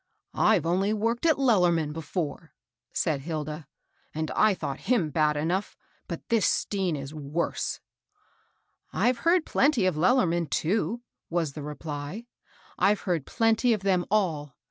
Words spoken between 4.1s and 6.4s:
and I thought him bad enough; but